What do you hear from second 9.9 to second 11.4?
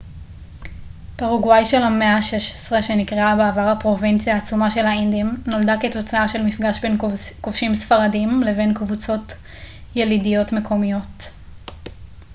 ילידיות מקומיות